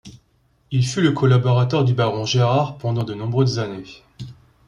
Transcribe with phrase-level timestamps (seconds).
[0.71, 3.85] Il fut le collaborateur du baron Gérard pendant de nombreuses années.